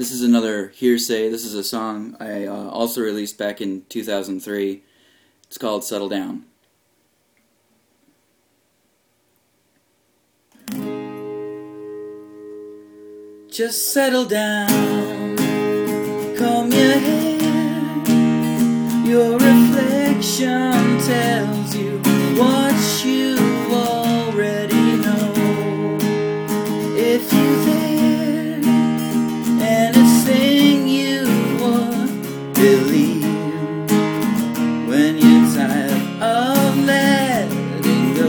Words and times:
This 0.00 0.12
is 0.12 0.22
another 0.22 0.68
hearsay. 0.68 1.28
This 1.28 1.44
is 1.44 1.52
a 1.52 1.62
song 1.62 2.16
I 2.18 2.46
uh, 2.46 2.70
also 2.70 3.02
released 3.02 3.36
back 3.36 3.60
in 3.60 3.84
2003. 3.90 4.82
It's 5.44 5.58
called 5.58 5.84
Settle 5.84 6.08
Down. 6.08 6.46
Just 13.50 13.92
settle 13.92 14.24
down, 14.24 15.36
comb 16.38 16.72
your 16.72 16.92
hair. 16.92 17.36
Your 19.04 19.34
reflection 19.34 20.98
tells 21.00 21.76
you 21.76 21.98
what 22.40 23.04
you 23.04 23.36
already 23.70 24.96
know. 24.96 25.98
If 26.96 27.30
you 27.34 27.59
When 34.90 35.16
you're 35.16 35.46
tired 35.54 35.92
of 36.20 36.76
letting 36.84 38.14
go, 38.16 38.28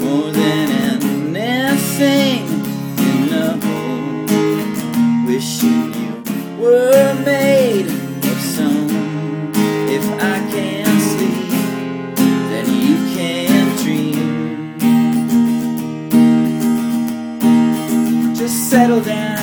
more 0.00 0.30
than 0.32 0.70
anything 1.36 2.48
you 2.96 3.14
know, 3.30 3.52
wishing 5.26 5.92
you 5.92 6.12
were 6.58 7.14
made 7.22 7.88
of 7.88 8.40
stone. 8.40 8.90
If 9.90 10.04
I 10.12 10.38
can't 10.50 11.02
sleep, 11.02 11.50
then 12.48 12.66
you 12.86 12.96
can't 13.14 13.72
dream. 13.82 14.24
Just 18.34 18.56
settle 18.70 19.02
down, 19.02 19.39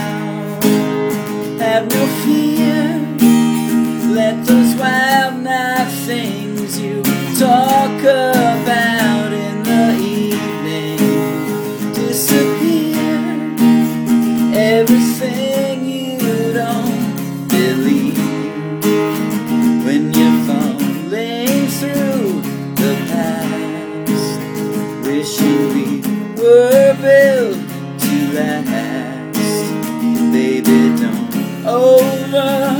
talk 8.01 8.35
about 8.61 9.33
in 9.33 9.63
the 9.63 9.95
evening 9.99 10.97
disappear. 11.93 13.55
Everything 14.53 15.85
you 15.85 16.53
don't 16.53 17.47
believe 17.47 18.17
when 19.85 20.13
you're 20.13 20.39
falling 20.45 21.67
through 21.79 22.41
the 22.75 22.93
past, 23.09 24.39
wishing 25.05 25.61
we 25.73 26.01
were 26.41 26.95
built 27.01 27.59
to 27.99 28.15
last. 28.33 29.37
Baby, 30.31 30.95
don't 31.01 31.65
over 31.65 32.76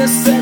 just 0.00 0.24
say 0.24 0.39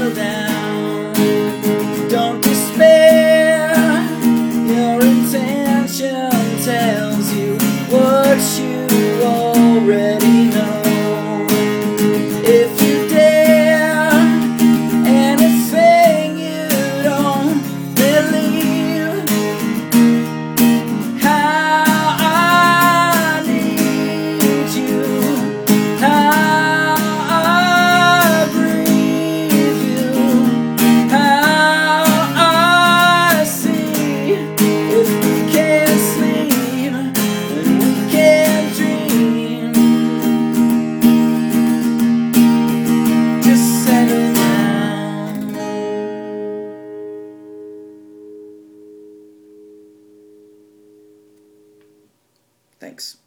Thanks. 52.81 53.19